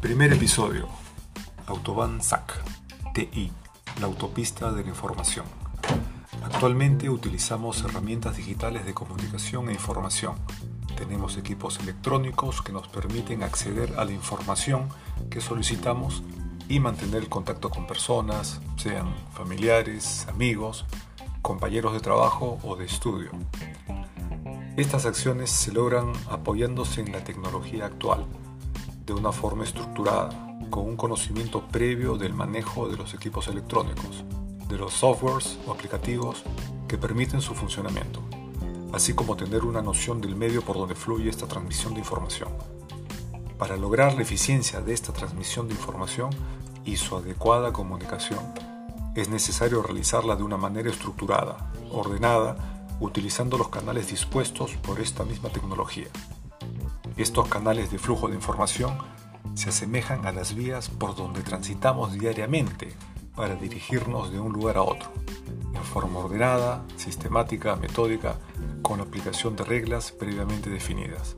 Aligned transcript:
Primer 0.00 0.32
episodio. 0.32 0.88
Autobahn 1.66 2.22
SAC, 2.22 2.54
TI, 3.12 3.52
la 4.00 4.06
autopista 4.06 4.72
de 4.72 4.82
la 4.82 4.88
información. 4.88 5.44
Actualmente 6.42 7.10
utilizamos 7.10 7.84
herramientas 7.84 8.38
digitales 8.38 8.86
de 8.86 8.94
comunicación 8.94 9.68
e 9.68 9.74
información. 9.74 10.36
Tenemos 10.96 11.36
equipos 11.36 11.78
electrónicos 11.80 12.62
que 12.62 12.72
nos 12.72 12.88
permiten 12.88 13.42
acceder 13.42 13.94
a 13.98 14.06
la 14.06 14.12
información 14.12 14.88
que 15.28 15.42
solicitamos 15.42 16.22
y 16.68 16.80
mantener 16.80 17.22
el 17.22 17.28
contacto 17.28 17.70
con 17.70 17.86
personas, 17.86 18.60
sean 18.76 19.14
familiares, 19.32 20.26
amigos, 20.28 20.84
compañeros 21.42 21.94
de 21.94 22.00
trabajo 22.00 22.58
o 22.62 22.76
de 22.76 22.84
estudio. 22.84 23.30
Estas 24.76 25.06
acciones 25.06 25.50
se 25.50 25.72
logran 25.72 26.12
apoyándose 26.30 27.00
en 27.00 27.12
la 27.12 27.24
tecnología 27.24 27.86
actual 27.86 28.26
de 29.06 29.14
una 29.14 29.32
forma 29.32 29.64
estructurada, 29.64 30.28
con 30.70 30.84
un 30.84 30.96
conocimiento 30.96 31.66
previo 31.66 32.16
del 32.16 32.34
manejo 32.34 32.88
de 32.88 32.96
los 32.98 33.14
equipos 33.14 33.48
electrónicos, 33.48 34.24
de 34.68 34.76
los 34.76 34.92
softwares 34.92 35.58
o 35.66 35.72
aplicativos 35.72 36.42
que 36.86 36.98
permiten 36.98 37.40
su 37.40 37.54
funcionamiento, 37.54 38.20
así 38.92 39.14
como 39.14 39.36
tener 39.36 39.64
una 39.64 39.80
noción 39.80 40.20
del 40.20 40.36
medio 40.36 40.62
por 40.62 40.76
donde 40.76 40.94
fluye 40.94 41.30
esta 41.30 41.48
transmisión 41.48 41.94
de 41.94 42.00
información. 42.00 42.50
Para 43.58 43.76
lograr 43.76 44.14
la 44.14 44.22
eficiencia 44.22 44.80
de 44.80 44.94
esta 44.94 45.12
transmisión 45.12 45.66
de 45.66 45.74
información 45.74 46.30
y 46.84 46.96
su 46.96 47.16
adecuada 47.16 47.72
comunicación, 47.72 48.38
es 49.16 49.28
necesario 49.28 49.82
realizarla 49.82 50.36
de 50.36 50.44
una 50.44 50.56
manera 50.56 50.88
estructurada, 50.90 51.72
ordenada, 51.90 52.56
utilizando 53.00 53.58
los 53.58 53.68
canales 53.68 54.10
dispuestos 54.10 54.76
por 54.76 55.00
esta 55.00 55.24
misma 55.24 55.48
tecnología. 55.48 56.06
Estos 57.16 57.48
canales 57.48 57.90
de 57.90 57.98
flujo 57.98 58.28
de 58.28 58.36
información 58.36 58.96
se 59.54 59.70
asemejan 59.70 60.24
a 60.24 60.30
las 60.30 60.54
vías 60.54 60.88
por 60.88 61.16
donde 61.16 61.42
transitamos 61.42 62.12
diariamente 62.12 62.94
para 63.34 63.56
dirigirnos 63.56 64.30
de 64.30 64.38
un 64.38 64.52
lugar 64.52 64.76
a 64.76 64.82
otro, 64.82 65.10
en 65.74 65.82
forma 65.82 66.20
ordenada, 66.20 66.84
sistemática, 66.96 67.74
metódica, 67.74 68.36
con 68.82 68.98
la 68.98 69.04
aplicación 69.04 69.56
de 69.56 69.64
reglas 69.64 70.12
previamente 70.12 70.70
definidas. 70.70 71.36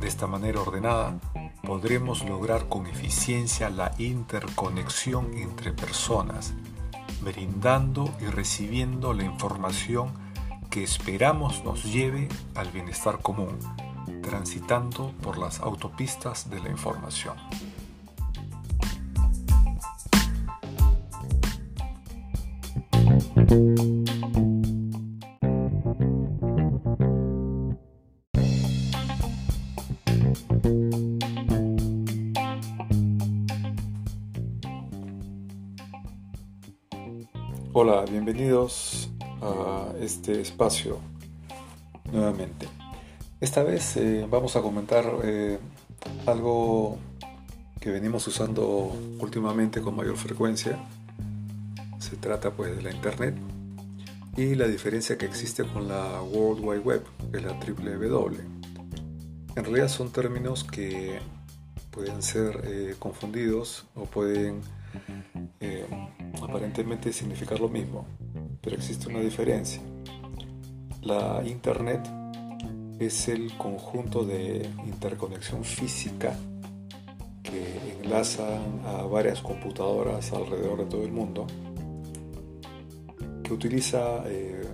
De 0.00 0.08
esta 0.08 0.26
manera 0.26 0.60
ordenada, 0.60 1.18
podremos 1.62 2.24
lograr 2.24 2.68
con 2.68 2.86
eficiencia 2.86 3.70
la 3.70 3.92
interconexión 3.98 5.32
entre 5.34 5.72
personas, 5.72 6.54
brindando 7.22 8.10
y 8.20 8.26
recibiendo 8.26 9.14
la 9.14 9.24
información 9.24 10.12
que 10.70 10.82
esperamos 10.82 11.64
nos 11.64 11.84
lleve 11.84 12.28
al 12.54 12.70
bienestar 12.70 13.20
común 13.20 13.58
transitando 14.24 15.12
por 15.22 15.38
las 15.38 15.60
autopistas 15.60 16.50
de 16.50 16.60
la 16.60 16.70
información. 16.70 17.36
Hola, 37.76 38.04
bienvenidos 38.08 39.10
a 39.42 39.88
este 39.98 40.40
espacio 40.40 41.00
nuevamente. 42.12 42.68
Esta 43.40 43.64
vez 43.64 43.96
eh, 43.96 44.28
vamos 44.30 44.54
a 44.54 44.62
comentar 44.62 45.04
eh, 45.24 45.58
algo 46.24 46.98
que 47.80 47.90
venimos 47.90 48.28
usando 48.28 48.96
últimamente 49.18 49.80
con 49.80 49.96
mayor 49.96 50.16
frecuencia. 50.16 50.78
Se 51.98 52.14
trata 52.14 52.52
pues 52.52 52.76
de 52.76 52.82
la 52.82 52.92
Internet 52.92 53.34
y 54.36 54.54
la 54.54 54.68
diferencia 54.68 55.18
que 55.18 55.26
existe 55.26 55.64
con 55.64 55.88
la 55.88 56.22
World 56.22 56.64
Wide 56.64 56.80
Web, 56.80 57.02
que 57.32 57.38
es 57.38 57.42
la 57.42 57.54
W. 57.54 58.38
En 59.56 59.64
realidad 59.64 59.88
son 59.88 60.12
términos 60.12 60.62
que 60.62 61.18
pueden 61.90 62.22
ser 62.22 62.60
eh, 62.62 62.94
confundidos 63.00 63.84
o 63.96 64.04
pueden 64.04 64.60
aparentemente 66.44 67.12
significar 67.12 67.60
lo 67.60 67.68
mismo, 67.68 68.06
pero 68.60 68.76
existe 68.76 69.08
una 69.08 69.20
diferencia. 69.20 69.80
La 71.02 71.42
Internet 71.44 72.08
es 72.98 73.28
el 73.28 73.56
conjunto 73.56 74.24
de 74.24 74.68
interconexión 74.86 75.64
física 75.64 76.36
que 77.42 77.98
enlazan 78.02 78.80
a 78.86 79.02
varias 79.02 79.40
computadoras 79.40 80.32
alrededor 80.32 80.78
de 80.78 80.86
todo 80.86 81.02
el 81.02 81.12
mundo, 81.12 81.46
que 83.42 83.52
utiliza 83.52 84.22
eh, 84.26 84.64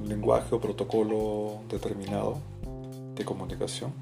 un 0.00 0.08
lenguaje 0.08 0.54
o 0.54 0.60
protocolo 0.60 1.62
determinado 1.68 2.38
de 3.14 3.24
comunicación 3.24 3.92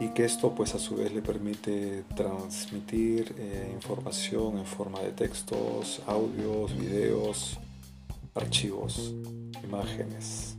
y 0.00 0.08
que 0.08 0.24
esto 0.24 0.54
pues 0.54 0.74
a 0.74 0.78
su 0.78 0.96
vez 0.96 1.12
le 1.12 1.22
permite 1.22 2.04
transmitir 2.16 3.34
eh, 3.38 3.70
información 3.74 4.58
en 4.58 4.66
forma 4.66 5.00
de 5.00 5.12
textos, 5.12 6.02
audios, 6.06 6.76
videos, 6.76 7.58
archivos, 8.34 9.14
imágenes, 9.62 10.56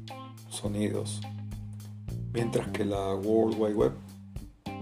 sonidos 0.50 1.20
mientras 2.34 2.70
que 2.70 2.86
la 2.86 3.14
World 3.16 3.60
Wide 3.60 3.76
Web 3.76 3.94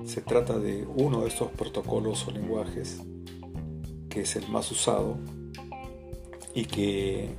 se 0.05 0.21
trata 0.21 0.57
de 0.57 0.85
uno 0.95 1.21
de 1.21 1.27
estos 1.27 1.51
protocolos 1.51 2.27
o 2.27 2.31
lenguajes 2.31 3.01
que 4.09 4.21
es 4.21 4.35
el 4.35 4.47
más 4.49 4.71
usado 4.71 5.17
y 6.53 6.65
que 6.65 7.29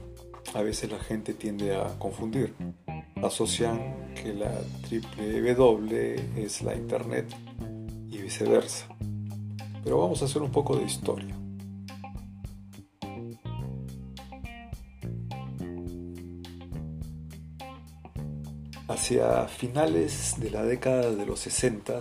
a 0.54 0.62
veces 0.62 0.90
la 0.90 0.98
gente 0.98 1.34
tiende 1.34 1.76
a 1.76 1.98
confundir. 1.98 2.54
Asocian 3.22 4.14
que 4.14 4.32
la 4.32 4.50
W 4.90 6.16
es 6.36 6.62
la 6.62 6.74
Internet 6.74 7.26
y 8.10 8.18
viceversa. 8.18 8.86
Pero 9.84 9.98
vamos 9.98 10.22
a 10.22 10.24
hacer 10.26 10.42
un 10.42 10.50
poco 10.50 10.76
de 10.76 10.84
historia. 10.84 11.34
Hacia 18.88 19.46
finales 19.46 20.34
de 20.38 20.50
la 20.50 20.64
década 20.64 21.10
de 21.12 21.24
los 21.24 21.40
60, 21.40 22.00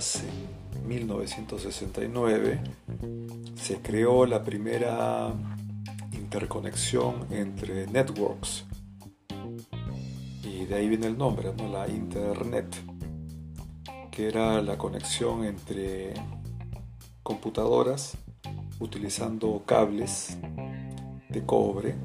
en 0.74 0.88
1969, 0.88 2.60
se 3.56 3.78
creó 3.78 4.26
la 4.26 4.44
primera 4.44 5.32
interconexión 6.12 7.28
entre 7.30 7.86
networks. 7.88 8.66
De 10.70 10.76
ahí 10.76 10.88
viene 10.88 11.08
el 11.08 11.18
nombre, 11.18 11.52
¿no? 11.58 11.68
la 11.68 11.88
Internet, 11.88 12.68
que 14.12 14.28
era 14.28 14.62
la 14.62 14.78
conexión 14.78 15.44
entre 15.44 16.14
computadoras 17.24 18.16
utilizando 18.80 19.64
cables 19.66 20.38
de 21.28 21.46
cobre 21.46 21.96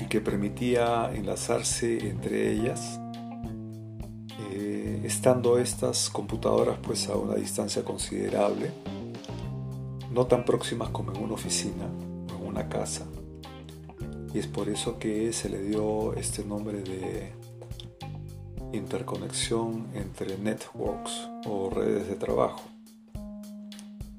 y 0.00 0.04
que 0.04 0.20
permitía 0.20 1.10
enlazarse 1.12 2.10
entre 2.10 2.52
ellas 2.52 3.00
estando 5.10 5.58
estas 5.58 6.08
computadoras 6.08 6.78
pues 6.82 7.08
a 7.08 7.16
una 7.16 7.34
distancia 7.34 7.84
considerable, 7.84 8.70
no 10.12 10.26
tan 10.26 10.44
próximas 10.44 10.90
como 10.90 11.12
en 11.12 11.22
una 11.22 11.34
oficina 11.34 11.86
o 12.32 12.42
en 12.42 12.46
una 12.46 12.68
casa. 12.68 13.06
Y 14.32 14.38
es 14.38 14.46
por 14.46 14.68
eso 14.68 14.98
que 14.98 15.32
se 15.32 15.48
le 15.48 15.60
dio 15.62 16.14
este 16.14 16.44
nombre 16.44 16.82
de 16.82 17.32
interconexión 18.72 19.88
entre 19.94 20.38
networks 20.38 21.28
o 21.46 21.70
redes 21.70 22.08
de 22.08 22.14
trabajo. 22.14 22.62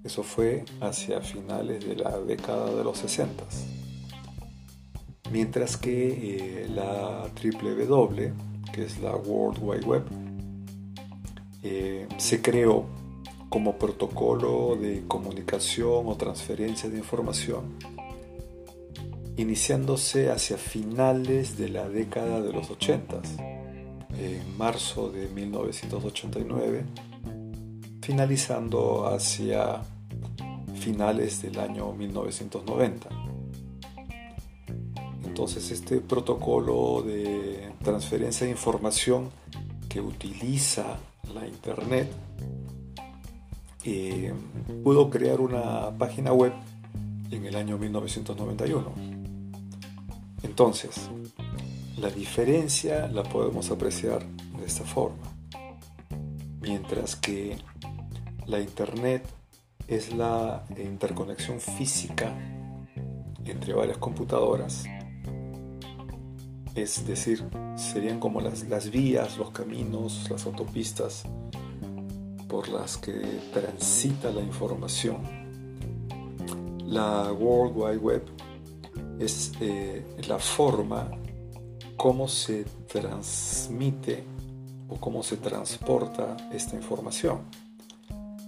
Eso 0.03 0.23
fue 0.23 0.65
hacia 0.81 1.21
finales 1.21 1.85
de 1.85 1.95
la 1.95 2.19
década 2.19 2.73
de 2.73 2.83
los 2.83 2.97
60. 2.97 3.43
Mientras 5.31 5.77
que 5.77 6.63
eh, 6.63 6.67
la 6.69 7.29
W, 7.33 8.33
que 8.73 8.83
es 8.83 8.99
la 8.99 9.15
World 9.15 9.59
Wide 9.61 9.85
Web, 9.85 10.03
eh, 11.63 12.07
se 12.17 12.41
creó 12.41 12.85
como 13.47 13.77
protocolo 13.77 14.75
de 14.75 15.03
comunicación 15.07 16.07
o 16.07 16.15
transferencia 16.17 16.89
de 16.89 16.97
información, 16.97 17.77
iniciándose 19.41 20.29
hacia 20.29 20.57
finales 20.57 21.57
de 21.57 21.69
la 21.69 21.89
década 21.89 22.41
de 22.41 22.53
los 22.53 22.69
80, 22.69 23.21
en 24.19 24.57
marzo 24.57 25.09
de 25.11 25.27
1989, 25.29 26.85
finalizando 28.01 29.07
hacia 29.07 29.81
finales 30.75 31.41
del 31.41 31.59
año 31.59 31.91
1990. 31.91 33.09
Entonces 35.25 35.71
este 35.71 36.01
protocolo 36.01 37.01
de 37.01 37.71
transferencia 37.83 38.45
de 38.45 38.51
información 38.51 39.29
que 39.89 40.01
utiliza 40.01 40.97
la 41.33 41.47
Internet 41.47 42.11
eh, 43.83 44.33
pudo 44.83 45.09
crear 45.09 45.41
una 45.41 45.89
página 45.97 46.31
web 46.31 46.53
en 47.31 47.45
el 47.45 47.55
año 47.55 47.77
1991. 47.77 49.20
Entonces, 50.43 51.09
la 51.97 52.09
diferencia 52.09 53.07
la 53.07 53.23
podemos 53.23 53.69
apreciar 53.71 54.25
de 54.57 54.65
esta 54.65 54.83
forma. 54.83 55.23
Mientras 56.61 57.15
que 57.15 57.57
la 58.47 58.59
Internet 58.59 59.27
es 59.87 60.13
la 60.13 60.63
interconexión 60.77 61.59
física 61.59 62.33
entre 63.45 63.73
varias 63.73 63.97
computadoras, 63.97 64.85
es 66.75 67.05
decir, 67.05 67.43
serían 67.75 68.19
como 68.19 68.39
las, 68.39 68.63
las 68.69 68.89
vías, 68.89 69.37
los 69.37 69.51
caminos, 69.51 70.27
las 70.29 70.45
autopistas 70.45 71.23
por 72.47 72.69
las 72.69 72.97
que 72.97 73.13
transita 73.53 74.31
la 74.31 74.41
información. 74.41 75.21
La 76.85 77.31
World 77.31 77.75
Wide 77.75 77.97
Web 77.97 78.23
es 79.21 79.51
eh, 79.61 80.03
la 80.27 80.39
forma 80.39 81.07
cómo 81.95 82.27
se 82.27 82.65
transmite 82.87 84.23
o 84.89 84.95
cómo 84.95 85.21
se 85.21 85.37
transporta 85.37 86.35
esta 86.51 86.75
información. 86.75 87.41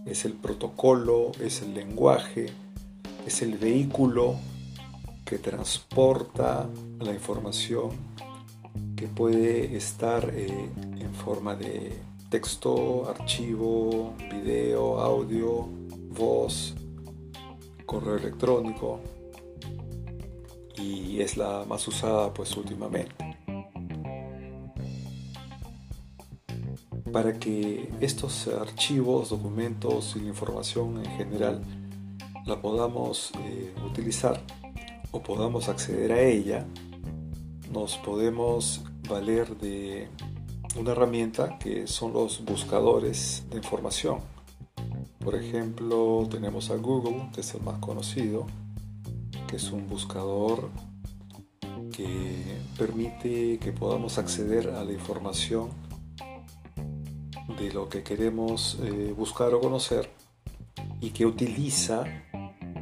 Es 0.06 0.25
el 0.25 0.34
protocolo, 0.34 1.31
es 1.40 1.62
el 1.62 1.75
lenguaje, 1.75 2.48
es 3.25 3.42
el 3.44 3.58
vehículo 3.58 4.36
que 5.24 5.38
transporta 5.38 6.68
la 7.00 7.14
información 7.14 7.92
que 8.96 9.08
puede 9.08 9.78
estar 9.78 10.30
eh, 10.34 10.70
en 10.98 11.14
forma 11.14 11.56
de 11.56 11.94
texto, 12.30 13.08
archivo, 13.08 14.16
video, 14.31 15.00
audio, 15.00 15.68
voz, 16.10 16.74
correo 17.86 18.18
electrónico 18.18 19.00
y 20.84 21.22
es 21.22 21.38
la 21.38 21.66
más 21.66 21.88
usada 21.88 22.34
pues 22.34 22.56
últimamente. 22.58 23.16
Para 27.12 27.40
que 27.40 27.90
estos 28.02 28.48
archivos, 28.48 29.30
documentos 29.30 30.16
y 30.16 30.28
información 30.28 30.98
en 31.06 31.12
general 31.18 31.62
la 32.46 32.60
podamos 32.60 33.32
eh, 33.40 33.74
utilizar 33.86 34.42
o 35.12 35.22
podamos 35.22 35.70
acceder 35.70 36.12
a 36.12 36.22
ella, 36.22 36.66
nos 37.72 37.98
podemos 37.98 38.84
valer 39.08 39.56
de 39.58 40.10
una 40.76 40.92
herramienta 40.92 41.60
que 41.60 41.86
son 41.88 42.14
los 42.14 42.44
buscadores 42.44 43.44
de 43.50 43.58
información. 43.58 44.20
Por 45.20 45.36
ejemplo, 45.36 46.28
tenemos 46.30 46.70
a 46.72 46.76
Google, 46.76 47.30
que 47.34 47.42
es 47.42 47.54
el 47.54 47.62
más 47.62 47.78
conocido, 47.80 48.48
que 49.54 49.58
es 49.58 49.72
un 49.72 49.88
buscador 49.88 50.72
que 51.96 52.44
permite 52.76 53.60
que 53.60 53.72
podamos 53.72 54.18
acceder 54.18 54.72
a 54.72 54.84
la 54.84 54.92
información 54.92 55.70
de 57.60 57.72
lo 57.72 57.88
que 57.88 58.02
queremos 58.02 58.80
eh, 58.82 59.14
buscar 59.16 59.54
o 59.54 59.62
conocer 59.62 60.10
y 61.02 61.12
que 61.12 61.28
utiliza 61.28 62.04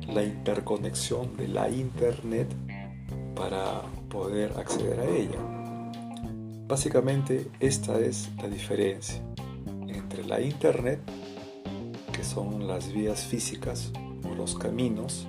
la 0.07 0.23
interconexión 0.23 1.35
de 1.35 1.49
la 1.49 1.69
Internet 1.69 2.47
para 3.35 3.81
poder 4.09 4.53
acceder 4.57 5.01
a 5.01 5.09
ella. 5.09 5.41
Básicamente 6.69 7.51
esta 7.59 7.99
es 7.99 8.29
la 8.37 8.47
diferencia 8.47 9.21
entre 9.89 10.23
la 10.23 10.39
Internet, 10.39 11.01
que 12.13 12.23
son 12.23 12.65
las 12.65 12.93
vías 12.93 13.25
físicas 13.25 13.91
o 14.23 14.33
los 14.35 14.55
caminos 14.55 15.27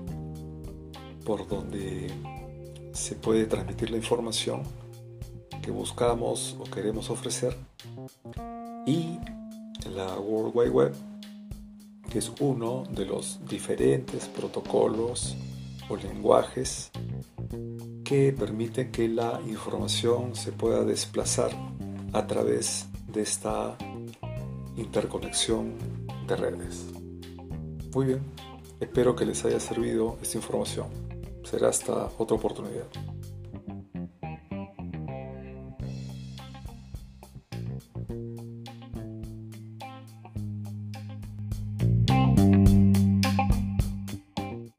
por 1.24 1.46
donde 1.48 2.10
se 2.92 3.14
puede 3.14 3.46
transmitir 3.46 3.90
la 3.90 3.96
información 3.96 4.62
que 5.62 5.70
buscamos 5.70 6.56
o 6.58 6.64
queremos 6.64 7.08
ofrecer, 7.10 7.56
y 8.86 9.18
la 9.94 10.18
World 10.18 10.52
Wide 10.54 10.70
Web, 10.70 10.94
que 12.10 12.18
es 12.18 12.32
uno 12.40 12.84
de 12.90 13.06
los 13.06 13.40
diferentes 13.48 14.26
protocolos 14.26 15.36
o 15.88 15.96
lenguajes 15.96 16.90
que 18.04 18.32
permiten 18.32 18.90
que 18.90 19.08
la 19.08 19.40
información 19.46 20.34
se 20.34 20.52
pueda 20.52 20.84
desplazar 20.84 21.50
a 22.12 22.26
través 22.26 22.86
de 23.08 23.22
esta 23.22 23.76
interconexión 24.76 25.74
de 26.26 26.36
redes. 26.36 26.86
Muy 27.94 28.06
bien, 28.06 28.22
espero 28.80 29.14
que 29.14 29.24
les 29.24 29.44
haya 29.44 29.60
servido 29.60 30.18
esta 30.22 30.38
información. 30.38 31.11
Será 31.44 31.68
hasta 31.68 32.10
otra 32.18 32.36
oportunidad. 32.36 32.86